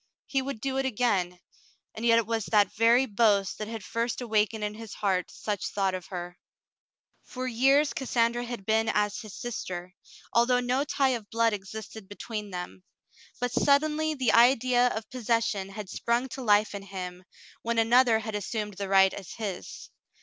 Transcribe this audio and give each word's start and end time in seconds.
He 0.25 0.41
would 0.41 0.59
do 0.61 0.77
it 0.77 0.85
again, 0.87 1.39
and 1.93 2.03
yet 2.03 2.17
it 2.17 2.25
was 2.25 2.45
that 2.45 2.73
very 2.73 3.05
boast 3.05 3.59
that 3.59 3.67
had 3.67 3.83
first 3.83 4.19
awakened 4.19 4.63
in 4.63 4.73
his 4.73 4.95
heart 4.95 5.29
such 5.29 5.67
thought 5.67 5.93
of 5.93 6.07
her. 6.07 6.39
For 7.21 7.45
years 7.45 7.93
Cassandra 7.93 8.43
had 8.43 8.65
been 8.65 8.89
as 8.89 9.19
his 9.21 9.35
sister, 9.35 9.93
although 10.33 10.59
no 10.59 10.85
tie 10.85 11.09
of 11.09 11.29
blood 11.29 11.53
existed 11.53 12.09
between 12.09 12.49
them, 12.49 12.81
but 13.39 13.51
suddenly 13.51 14.15
the 14.15 14.31
idea 14.33 14.87
of 14.87 15.05
42 15.11 15.11
The 15.11 15.17
Mountain 15.17 15.19
Girl 15.19 15.19
possession 15.19 15.69
had 15.75 15.89
sprung 15.91 16.29
to 16.29 16.41
life 16.41 16.73
in 16.73 16.81
him, 16.81 17.23
when 17.61 17.77
another 17.77 18.17
had 18.17 18.33
assumed 18.33 18.77
the 18.79 18.89
right 18.89 19.13
as 19.13 19.33
his. 19.33 19.91